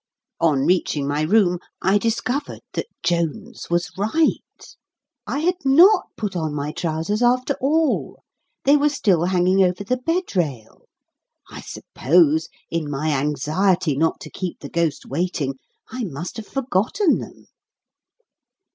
[0.39, 4.65] On reaching my room, I discovered that Jones was right.
[5.27, 8.23] I had not put on my trousers, after all.
[8.65, 10.85] They were still hanging over the bed rail.
[11.51, 15.59] I suppose, in my anxiety not to keep the ghost waiting,
[15.91, 17.45] I must have forgotten them.